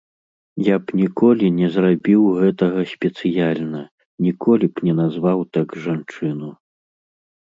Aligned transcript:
Я 0.67 0.75
б 0.83 0.95
ніколі 1.01 1.45
не 1.57 1.67
зрабіў 1.75 2.21
гэтага 2.41 2.79
спецыяльна, 2.93 3.81
ніколі 4.29 4.65
б 4.73 4.89
не 4.89 4.93
назваў 5.01 5.39
так 5.59 5.67
жанчыну. 5.85 6.49